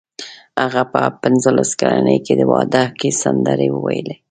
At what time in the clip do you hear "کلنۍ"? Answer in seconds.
1.81-2.17